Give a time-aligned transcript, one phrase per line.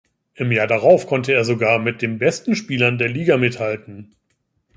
[0.33, 4.15] Im Jahr darauf konnte er sogar mit den besten Spielern der Liga mithalten.